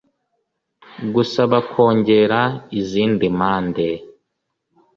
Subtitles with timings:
[1.13, 2.41] gusaba kongera
[2.79, 3.87] izindi mpande